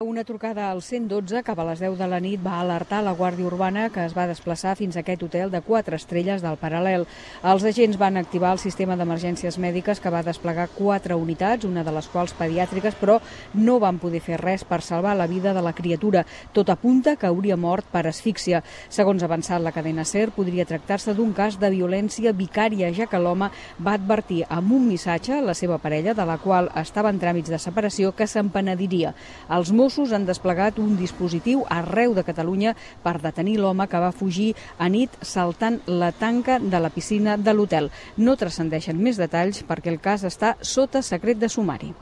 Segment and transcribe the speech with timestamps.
[0.00, 3.48] Una trucada al 112 cap a les 10 de la nit va alertar la Guàrdia
[3.48, 7.02] Urbana que es va desplaçar fins a aquest hotel de 4 estrelles del Paral·lel.
[7.42, 11.94] Els agents van activar el sistema d'emergències mèdiques que va desplegar 4 unitats, una de
[11.96, 13.16] les quals pediàtriques, però
[13.54, 16.22] no van poder fer res per salvar la vida de la criatura.
[16.54, 18.62] Tot apunta que hauria mort per asfíxia.
[18.88, 23.50] Segons avançat la cadena SER, podria tractar-se d'un cas de violència vicària, ja que l'home
[23.82, 27.50] va advertir amb un missatge a la seva parella, de la qual estava en tràmits
[27.50, 29.16] de separació, que se'n penediria.
[29.50, 34.50] Els Mossos han desplegat un dispositiu arreu de Catalunya per detenir l'home que va fugir
[34.76, 37.88] a nit saltant la tanca de la piscina de l'hotel.
[38.20, 41.94] No transcendeixen més detalls perquè el cas està sota secret de sumari.